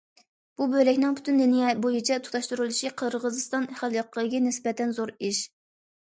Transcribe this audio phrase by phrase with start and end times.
[0.59, 5.43] بۇ بۆلەكنىڭ پۈتۈن لىنىيە بويىچە تۇتاشتۇرۇلۇشى قىرغىزىستان خەلقىگە نىسبەتەن زور ئىش.